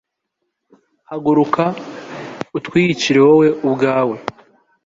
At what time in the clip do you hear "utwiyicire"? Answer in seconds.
2.57-3.19